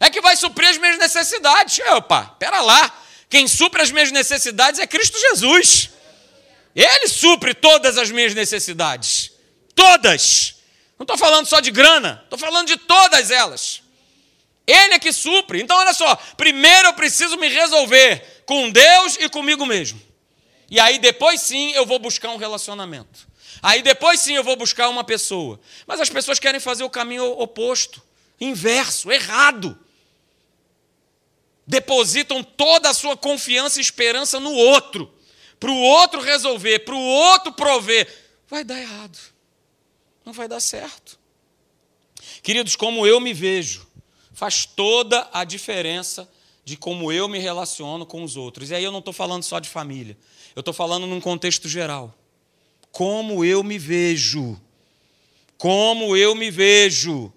[0.00, 1.78] É que vai suprir as minhas necessidades.
[1.90, 3.02] Opa, pera lá.
[3.28, 5.90] Quem supre as minhas necessidades é Cristo Jesus.
[6.74, 9.32] Ele supre todas as minhas necessidades.
[9.74, 10.54] Todas.
[10.98, 13.82] Não estou falando só de grana, estou falando de todas elas.
[14.66, 15.60] Ele é que supre.
[15.60, 20.00] Então, olha só: primeiro eu preciso me resolver com Deus e comigo mesmo.
[20.70, 23.26] E aí, depois sim, eu vou buscar um relacionamento.
[23.62, 25.60] Aí, depois sim, eu vou buscar uma pessoa.
[25.86, 28.02] Mas as pessoas querem fazer o caminho oposto,
[28.40, 29.78] inverso, errado.
[31.66, 35.12] Depositam toda a sua confiança e esperança no outro,
[35.58, 38.12] para o outro resolver, para o outro prover.
[38.48, 39.34] Vai dar errado
[40.24, 41.18] não vai dar certo.
[42.42, 43.86] Queridos, como eu me vejo,
[44.32, 46.30] faz toda a diferença
[46.64, 48.70] de como eu me relaciono com os outros.
[48.70, 50.16] E aí eu não estou falando só de família,
[50.56, 52.14] eu estou falando num contexto geral.
[52.94, 54.56] Como eu me vejo,
[55.58, 57.32] como eu me vejo,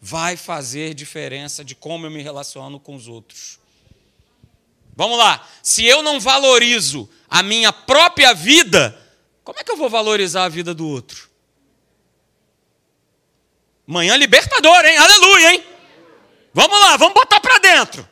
[0.00, 3.60] vai fazer diferença de como eu me relaciono com os outros.
[4.96, 8.98] Vamos lá, se eu não valorizo a minha própria vida,
[9.44, 11.28] como é que eu vou valorizar a vida do outro?
[13.86, 14.96] Manhã libertadora, hein?
[14.96, 15.64] Aleluia, hein?
[16.54, 18.08] Vamos lá, vamos botar para dentro.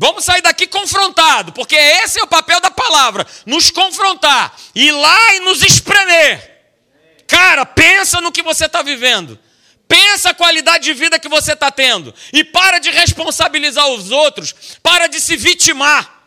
[0.00, 5.34] Vamos sair daqui confrontado, porque esse é o papel da palavra, nos confrontar, ir lá
[5.34, 6.72] e nos espremer.
[7.26, 9.38] Cara, pensa no que você está vivendo.
[9.86, 12.14] Pensa a qualidade de vida que você está tendo.
[12.32, 14.54] E para de responsabilizar os outros.
[14.82, 16.24] Para de se vitimar.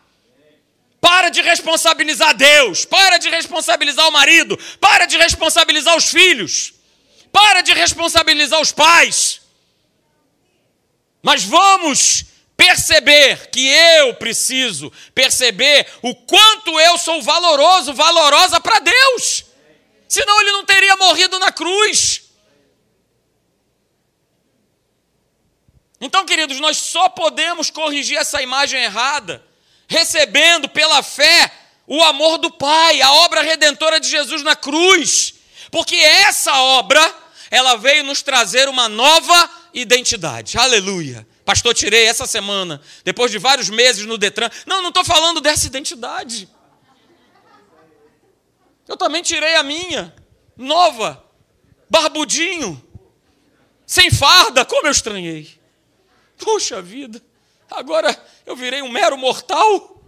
[1.00, 2.84] Para de responsabilizar Deus.
[2.84, 4.56] Para de responsabilizar o marido.
[4.80, 6.74] Para de responsabilizar os filhos.
[7.32, 9.40] Para de responsabilizar os pais.
[11.20, 19.44] Mas vamos perceber que eu preciso perceber o quanto eu sou valoroso, valorosa para Deus.
[20.08, 22.22] Senão ele não teria morrido na cruz.
[26.00, 29.44] Então, queridos, nós só podemos corrigir essa imagem errada
[29.88, 31.50] recebendo pela fé
[31.86, 35.34] o amor do Pai, a obra redentora de Jesus na cruz.
[35.70, 37.14] Porque essa obra,
[37.50, 40.56] ela veio nos trazer uma nova identidade.
[40.58, 41.26] Aleluia.
[41.44, 44.48] Pastor, tirei essa semana, depois de vários meses no Detran.
[44.66, 46.48] Não, não estou falando dessa identidade.
[48.88, 50.14] Eu também tirei a minha,
[50.56, 51.22] nova,
[51.88, 52.82] barbudinho,
[53.86, 55.58] sem farda, como eu estranhei.
[56.38, 57.22] Puxa vida,
[57.70, 60.02] agora eu virei um mero mortal?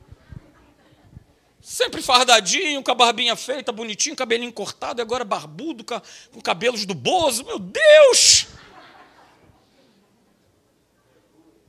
[1.60, 6.94] Sempre fardadinho, com a barbinha feita, bonitinho, cabelinho cortado, e agora barbudo, com cabelos do
[6.94, 7.44] Bozo.
[7.44, 8.46] Meu Deus!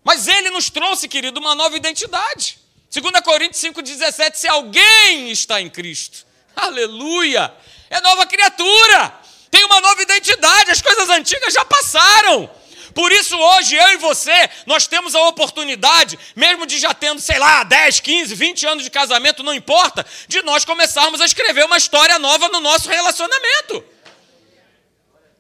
[0.08, 2.58] Mas ele nos trouxe, querido, uma nova identidade.
[2.90, 7.54] 2 Coríntios 5,17: se alguém está em Cristo, aleluia,
[7.90, 9.14] é nova criatura,
[9.52, 12.50] tem uma nova identidade, as coisas antigas já passaram.
[12.96, 17.38] Por isso, hoje, eu e você, nós temos a oportunidade, mesmo de já tendo, sei
[17.38, 21.78] lá, 10, 15, 20 anos de casamento, não importa, de nós começarmos a escrever uma
[21.78, 23.84] história nova no nosso relacionamento.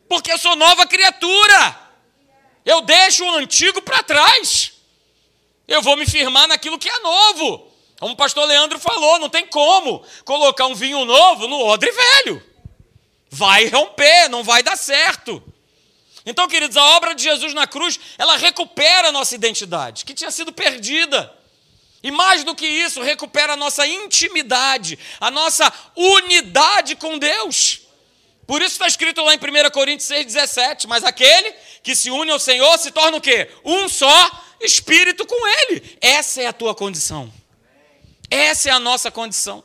[0.09, 1.86] Porque eu sou nova criatura.
[2.67, 4.73] Eu deixo o antigo para trás.
[5.65, 7.71] Eu vou me firmar naquilo que é novo.
[7.97, 12.43] Como o pastor Leandro falou, não tem como colocar um vinho novo no odre velho.
[13.29, 15.41] Vai romper, não vai dar certo.
[16.25, 20.29] Então, queridos, a obra de Jesus na cruz, ela recupera a nossa identidade, que tinha
[20.29, 21.33] sido perdida.
[22.03, 27.87] E mais do que isso, recupera a nossa intimidade, a nossa unidade com Deus.
[28.45, 31.53] Por isso está escrito lá em 1 Coríntios 6,17: Mas aquele
[31.87, 33.49] que se une ao Senhor se torna o quê?
[33.63, 35.97] Um só espírito com Ele.
[36.01, 37.31] Essa é a tua condição.
[38.29, 39.63] Essa é a nossa condição.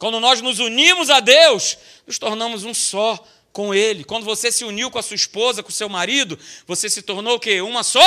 [0.00, 4.02] Quando nós nos unimos a Deus, nos tornamos um só com Ele.
[4.02, 7.36] Quando você se uniu com a sua esposa, com o seu marido, você se tornou
[7.36, 7.60] o quê?
[7.60, 8.02] Uma só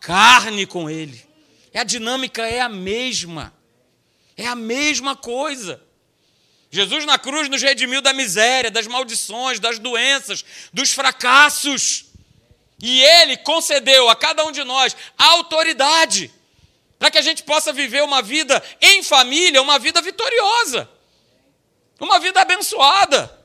[0.00, 1.22] carne com Ele.
[1.74, 3.52] A dinâmica é a mesma.
[4.38, 5.82] É a mesma coisa.
[6.70, 12.13] Jesus na cruz nos redimiu da miséria, das maldições, das doenças, dos fracassos.
[12.86, 16.30] E Ele concedeu a cada um de nós autoridade
[16.98, 20.86] para que a gente possa viver uma vida em família, uma vida vitoriosa,
[21.98, 23.42] uma vida abençoada.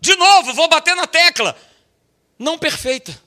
[0.00, 1.54] De novo, vou bater na tecla.
[2.38, 3.22] Não perfeita.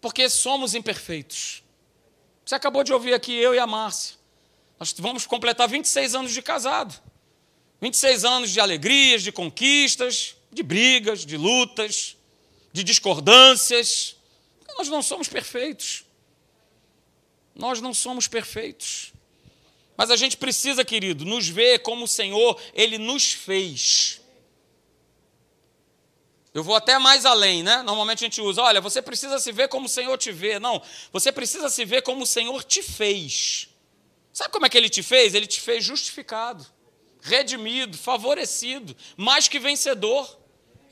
[0.00, 1.64] Porque somos imperfeitos.
[2.46, 4.14] Você acabou de ouvir aqui eu e a Márcia.
[4.78, 6.94] Nós vamos completar 26 anos de casado.
[7.80, 12.16] 26 anos de alegrias, de conquistas, de brigas, de lutas,
[12.72, 14.16] de discordâncias.
[14.76, 16.04] Nós não somos perfeitos.
[17.54, 19.12] Nós não somos perfeitos.
[19.96, 24.20] Mas a gente precisa, querido, nos ver como o Senhor, Ele nos fez.
[26.54, 27.82] Eu vou até mais além, né?
[27.82, 30.58] Normalmente a gente usa, olha, você precisa se ver como o Senhor te vê.
[30.58, 33.68] Não, você precisa se ver como o Senhor te fez.
[34.32, 35.34] Sabe como é que Ele te fez?
[35.34, 36.66] Ele te fez justificado
[37.22, 40.38] redimido, favorecido, mais que vencedor.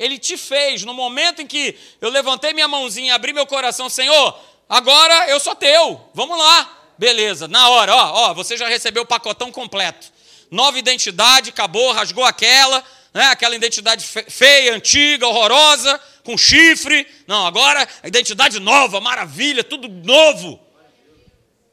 [0.00, 4.40] Ele te fez no momento em que eu levantei minha mãozinha abri meu coração, Senhor,
[4.66, 6.78] agora eu sou teu, vamos lá.
[6.96, 10.10] Beleza, na hora, ó, ó, você já recebeu o pacotão completo.
[10.50, 12.82] Nova identidade, acabou, rasgou aquela,
[13.12, 17.06] né, aquela identidade feia, antiga, horrorosa, com chifre.
[17.26, 20.58] Não, agora identidade nova, maravilha, tudo novo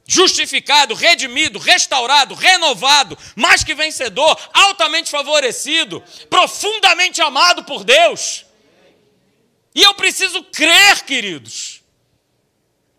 [0.07, 8.45] justificado, redimido, restaurado, renovado, mais que vencedor, altamente favorecido, profundamente amado por Deus.
[9.75, 11.83] E eu preciso crer, queridos,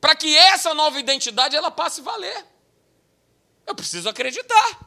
[0.01, 2.47] para que essa nova identidade ela passe a valer.
[3.67, 4.79] Eu preciso acreditar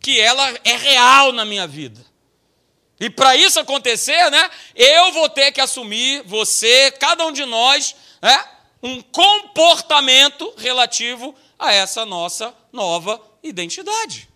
[0.00, 2.04] que ela é real na minha vida.
[3.00, 7.94] E para isso acontecer, né, eu vou ter que assumir, você, cada um de nós,
[8.20, 8.44] né,
[8.82, 14.28] um comportamento relativo a essa nossa nova identidade.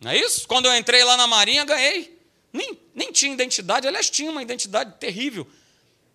[0.00, 0.46] Não é isso?
[0.46, 2.18] Quando eu entrei lá na Marinha, ganhei.
[2.52, 5.46] Nem, nem tinha identidade, aliás, tinha uma identidade terrível.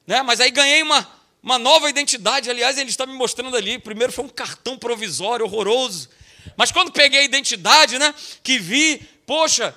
[0.08, 0.22] Né?
[0.22, 1.08] Mas aí ganhei uma,
[1.42, 2.50] uma nova identidade.
[2.50, 3.78] Aliás, ele está me mostrando ali.
[3.80, 6.10] Primeiro foi um cartão provisório horroroso.
[6.56, 9.76] Mas quando peguei a identidade, né, que vi, poxa,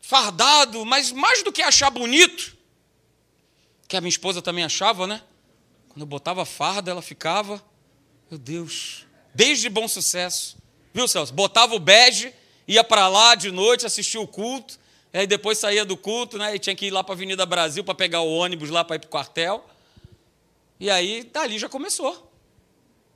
[0.00, 2.56] fardado, mas mais do que achar bonito,
[3.86, 5.22] que a minha esposa também achava, né?
[5.98, 7.60] Quando eu botava farda, ela ficava,
[8.30, 10.56] meu Deus, desde bom sucesso.
[10.94, 11.34] Viu, Celso?
[11.34, 12.32] Botava o bege,
[12.68, 14.78] ia para lá de noite, assistia o culto,
[15.12, 16.54] aí depois saía do culto, né?
[16.54, 18.94] E tinha que ir lá para a Avenida Brasil para pegar o ônibus lá para
[18.94, 19.68] ir para o quartel.
[20.78, 22.32] E aí, dali já começou.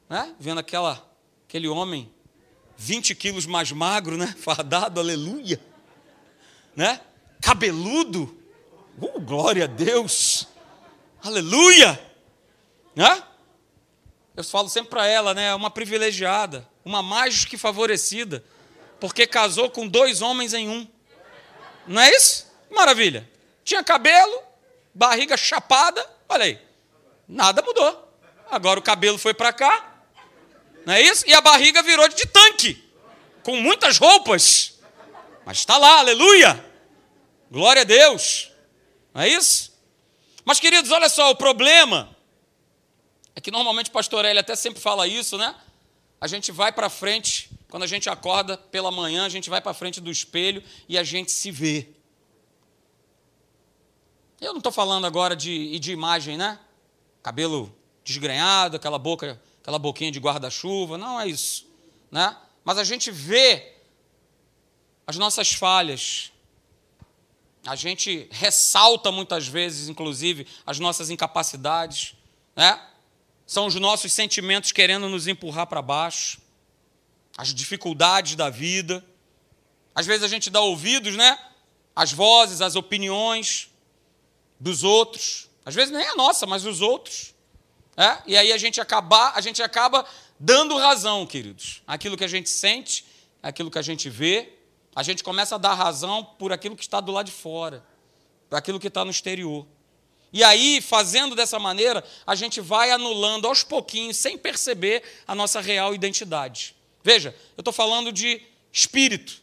[0.08, 0.34] Né?
[0.40, 1.08] Vendo aquela,
[1.48, 2.10] aquele homem
[2.76, 4.34] 20 quilos mais magro, né?
[4.42, 5.60] Fardado, aleluia.
[6.74, 7.00] Né?
[7.40, 8.36] Cabeludo.
[9.00, 10.48] Uh, glória a Deus.
[11.22, 12.10] Aleluia.
[12.94, 13.22] Né?
[14.36, 15.48] Eu falo sempre para ela, né?
[15.48, 18.44] É uma privilegiada, uma mais que favorecida,
[18.98, 20.88] porque casou com dois homens em um.
[21.86, 22.50] Não é isso?
[22.70, 23.28] Maravilha.
[23.64, 24.42] Tinha cabelo,
[24.94, 26.58] barriga chapada, olha aí.
[27.28, 28.08] Nada mudou.
[28.50, 29.92] Agora o cabelo foi para cá,
[30.84, 31.24] não é isso?
[31.28, 32.82] E a barriga virou de tanque,
[33.42, 34.78] com muitas roupas.
[35.44, 36.64] Mas está lá, aleluia!
[37.50, 38.50] Glória a Deus.
[39.12, 39.72] Não é isso?
[40.44, 42.11] Mas, queridos, olha só, o problema
[43.34, 45.54] é que normalmente o pastor Eli até sempre fala isso, né?
[46.20, 49.74] A gente vai para frente, quando a gente acorda pela manhã, a gente vai para
[49.74, 51.88] frente do espelho e a gente se vê.
[54.40, 56.58] Eu não estou falando agora de, de imagem, né?
[57.22, 61.66] Cabelo desgrenhado, aquela boca aquela boquinha de guarda-chuva, não é isso,
[62.10, 62.36] né?
[62.64, 63.76] Mas a gente vê
[65.06, 66.32] as nossas falhas.
[67.64, 72.14] A gente ressalta muitas vezes, inclusive, as nossas incapacidades,
[72.56, 72.80] né?
[73.46, 76.40] São os nossos sentimentos querendo nos empurrar para baixo,
[77.36, 79.04] as dificuldades da vida.
[79.94, 81.38] Às vezes a gente dá ouvidos, né?
[81.94, 83.70] As vozes, as opiniões
[84.58, 85.48] dos outros.
[85.64, 87.34] Às vezes nem a nossa, mas dos outros.
[87.96, 88.18] É?
[88.26, 90.06] E aí a gente, acaba, a gente acaba
[90.38, 91.82] dando razão, queridos.
[91.86, 93.04] Aquilo que a gente sente,
[93.42, 94.54] aquilo que a gente vê,
[94.94, 97.84] a gente começa a dar razão por aquilo que está do lado de fora,
[98.48, 99.66] por aquilo que está no exterior.
[100.32, 105.60] E aí, fazendo dessa maneira, a gente vai anulando aos pouquinhos, sem perceber, a nossa
[105.60, 106.74] real identidade.
[107.04, 108.40] Veja, eu estou falando de
[108.72, 109.42] espírito.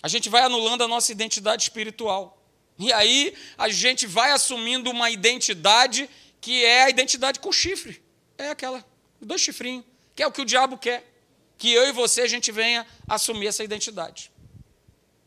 [0.00, 2.40] A gente vai anulando a nossa identidade espiritual.
[2.78, 6.08] E aí, a gente vai assumindo uma identidade
[6.40, 8.00] que é a identidade com chifre.
[8.36, 8.84] É aquela,
[9.20, 11.04] dois chifrinhos, que é o que o diabo quer.
[11.56, 14.30] Que eu e você a gente venha assumir essa identidade.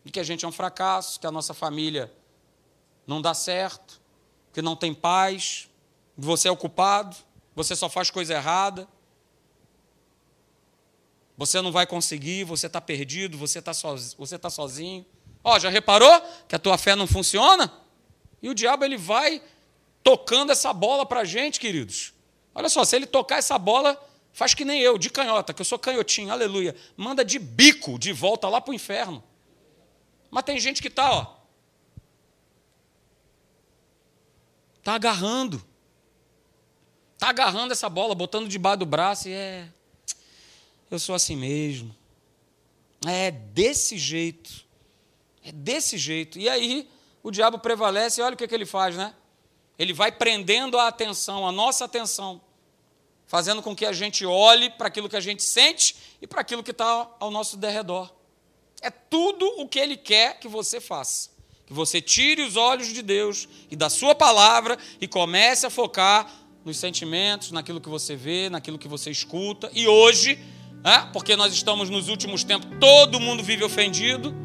[0.06, 2.10] De que a gente é um fracasso, que a nossa família
[3.06, 4.01] não dá certo,
[4.54, 5.70] que não tem paz,
[6.18, 7.16] você é o culpado,
[7.56, 8.88] você só faz coisa errada.
[11.38, 15.06] Você não vai conseguir, você está perdido, você está sozinho, você tá sozinho.
[15.44, 17.72] Ó, já reparou que a tua fé não funciona?
[18.42, 19.42] E o diabo ele vai
[20.04, 22.14] tocando essa bola para a gente, queridos.
[22.54, 24.00] Olha só, se ele tocar essa bola,
[24.34, 26.76] faz que nem eu, de canhota, que eu sou canhotinho, aleluia.
[26.96, 29.24] Manda de bico de volta lá para o inferno.
[30.30, 31.41] Mas tem gente que está, ó.
[34.82, 35.64] Está agarrando.
[37.14, 39.70] Está agarrando essa bola, botando debaixo do braço e é.
[40.90, 41.96] Eu sou assim mesmo.
[43.08, 44.66] É desse jeito.
[45.44, 46.38] É desse jeito.
[46.38, 46.90] E aí
[47.24, 49.16] o diabo prevalece e olha o que, que ele faz, né?
[49.82, 52.40] ele vai prendendo a atenção, a nossa atenção,
[53.26, 56.62] fazendo com que a gente olhe para aquilo que a gente sente e para aquilo
[56.62, 58.14] que está ao nosso derredor.
[58.80, 61.31] É tudo o que ele quer que você faça.
[61.72, 66.30] Que você tire os olhos de Deus e da Sua palavra e comece a focar
[66.66, 69.72] nos sentimentos, naquilo que você vê, naquilo que você escuta.
[69.74, 70.38] E hoje,
[70.84, 74.36] é, porque nós estamos nos últimos tempos, todo mundo vive ofendido,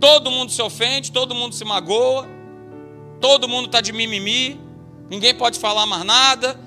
[0.00, 2.26] todo mundo se ofende, todo mundo se magoa,
[3.20, 4.58] todo mundo está de mimimi
[5.12, 6.58] ninguém pode falar mais nada,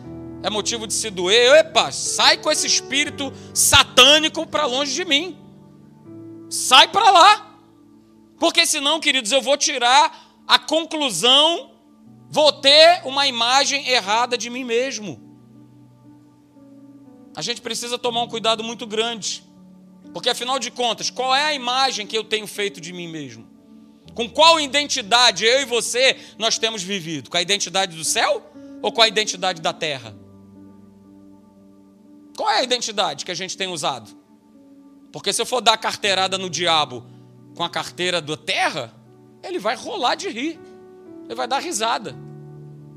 [0.43, 1.55] é motivo de se doer.
[1.55, 5.35] Epa, sai com esse espírito satânico para longe de mim.
[6.47, 7.54] Sai para lá.
[8.39, 11.71] Porque senão, queridos, eu vou tirar a conclusão,
[12.29, 15.21] vou ter uma imagem errada de mim mesmo.
[17.35, 19.43] A gente precisa tomar um cuidado muito grande.
[20.13, 23.45] Porque afinal de contas, qual é a imagem que eu tenho feito de mim mesmo?
[24.13, 27.29] Com qual identidade eu e você nós temos vivido?
[27.29, 28.49] Com a identidade do céu
[28.81, 30.15] ou com a identidade da terra?
[32.37, 34.09] Qual é a identidade que a gente tem usado?
[35.11, 37.05] Porque se eu for dar carteirada no diabo
[37.55, 38.93] com a carteira da terra,
[39.41, 40.59] ele vai rolar de rir.
[41.25, 42.15] Ele vai dar risada.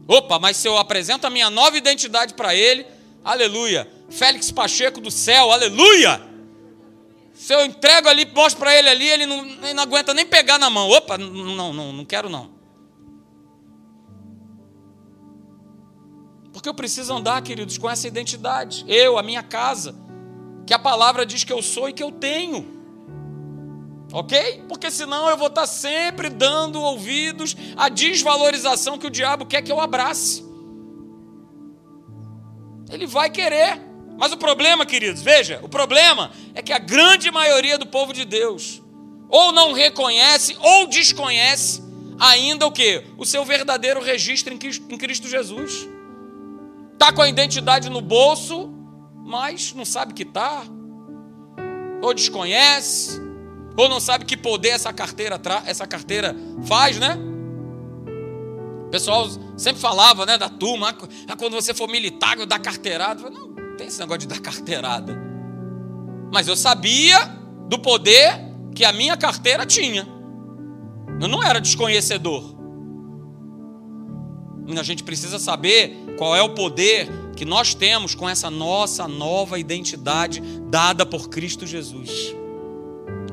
[0.06, 2.84] Opa, mas se eu apresento a minha nova identidade para ele,
[3.24, 3.90] aleluia.
[4.10, 6.20] Félix Pacheco do céu, aleluia.
[7.34, 10.58] Se eu entrego ali, mostro para ele ali, ele não, ele não aguenta nem pegar
[10.58, 10.88] na mão.
[10.90, 12.50] Opa, não, não, não quero não.
[16.52, 18.84] Porque eu preciso andar, queridos, com essa identidade.
[18.88, 19.94] Eu, a minha casa.
[20.66, 22.77] Que a palavra diz que eu sou e que eu tenho.
[24.12, 24.64] Ok?
[24.68, 29.70] Porque senão eu vou estar sempre dando ouvidos à desvalorização que o diabo quer que
[29.70, 30.44] eu abrace.
[32.90, 33.86] Ele vai querer.
[34.16, 38.24] Mas o problema, queridos, veja, o problema é que a grande maioria do povo de
[38.24, 38.82] Deus
[39.28, 41.82] ou não reconhece ou desconhece
[42.18, 43.04] ainda o que?
[43.16, 44.58] O seu verdadeiro registro em
[44.98, 45.86] Cristo Jesus.
[46.98, 48.68] Tá com a identidade no bolso,
[49.24, 50.64] mas não sabe que tá.
[52.02, 53.20] Ou desconhece,
[53.78, 56.34] ou não sabe que poder essa carteira essa carteira
[56.66, 57.16] faz, né?
[58.86, 63.30] O pessoal sempre falava, né, da turma, ah, ah quando você for militar, dar carteirada.
[63.30, 65.16] Não, tem esse negócio de dar carteirada.
[66.32, 67.18] Mas eu sabia
[67.68, 68.32] do poder
[68.74, 70.08] que a minha carteira tinha.
[71.20, 72.56] Eu não era desconhecedor.
[74.76, 79.56] A gente precisa saber qual é o poder que nós temos com essa nossa nova
[79.56, 82.34] identidade dada por Cristo Jesus.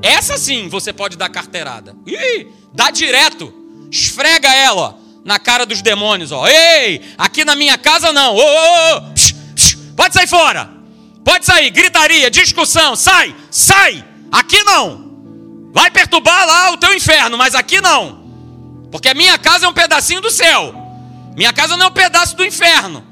[0.05, 1.95] Essa sim você pode dar carteirada.
[2.05, 3.51] Ih, dá direto.
[3.91, 6.47] Esfrega ela na cara dos demônios, ó.
[6.47, 8.35] Ei, aqui na minha casa não.
[8.35, 9.01] Ô, ô, ô.
[9.15, 10.69] Psh, psh, pode sair fora.
[11.23, 11.71] Pode sair.
[11.71, 12.95] Gritaria, discussão.
[12.95, 14.05] Sai, sai.
[14.31, 15.71] Aqui não.
[15.73, 18.23] Vai perturbar lá o teu inferno, mas aqui não.
[18.91, 20.75] Porque a minha casa é um pedacinho do céu.
[21.35, 23.03] Minha casa não é um pedaço do inferno.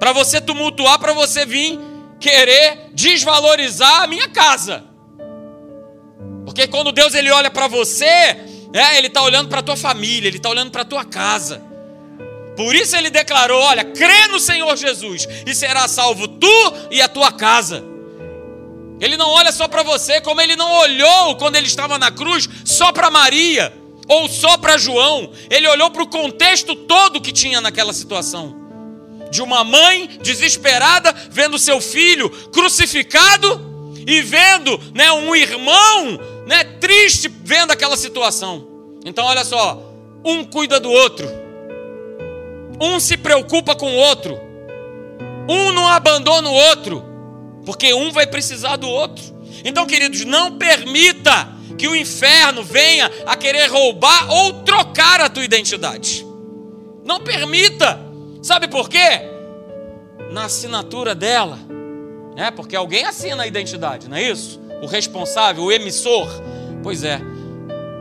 [0.00, 1.78] Para você tumultuar, para você vir
[2.18, 4.89] querer desvalorizar a minha casa.
[6.50, 10.26] Porque quando Deus ele olha para você, é, ele está olhando para a tua família,
[10.26, 11.62] ele está olhando para a tua casa.
[12.56, 17.06] Por isso ele declarou: olha, crê no Senhor Jesus e será salvo tu e a
[17.06, 17.84] tua casa.
[19.00, 22.48] Ele não olha só para você, como ele não olhou quando ele estava na cruz
[22.64, 23.72] só para Maria
[24.08, 25.30] ou só para João.
[25.48, 28.56] Ele olhou para o contexto todo que tinha naquela situação.
[29.30, 33.70] De uma mãe desesperada vendo seu filho crucificado
[34.04, 36.18] e vendo né, um irmão
[36.50, 38.66] né, triste vendo aquela situação.
[39.04, 39.80] Então, olha só:
[40.24, 41.28] um cuida do outro,
[42.80, 44.36] um se preocupa com o outro,
[45.48, 47.04] um não abandona o outro,
[47.64, 49.22] porque um vai precisar do outro.
[49.64, 51.48] Então, queridos, não permita
[51.78, 56.26] que o inferno venha a querer roubar ou trocar a tua identidade.
[57.04, 58.00] Não permita.
[58.42, 59.22] Sabe por quê?
[60.32, 61.58] Na assinatura dela,
[62.36, 64.59] é porque alguém assina a identidade, não é isso?
[64.82, 66.28] O responsável, o emissor?
[66.82, 67.20] Pois é.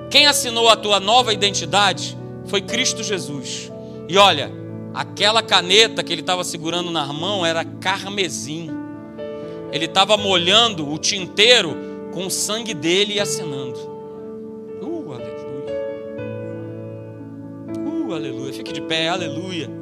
[0.10, 3.72] Quem assinou a tua nova identidade foi Cristo Jesus.
[4.08, 4.52] E olha,
[4.94, 8.70] aquela caneta que ele estava segurando na mão era carmesim.
[9.72, 11.78] Ele estava molhando o tinteiro
[12.12, 13.78] com o sangue dele e assinando.
[14.82, 15.76] Uh, aleluia.
[17.86, 18.54] Uh, aleluia.
[18.54, 19.79] Fique de pé, aleluia.